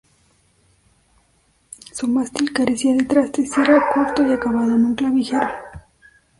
Su 1.93 2.07
mástil 2.07 2.51
carecía 2.51 2.95
de 2.95 3.03
trastes 3.03 3.55
y 3.55 3.61
era 3.61 3.83
corto 3.93 4.25
y 4.25 4.33
acabado 4.33 4.71
en 4.73 4.85
un 4.85 4.95
clavijero. 4.95 5.47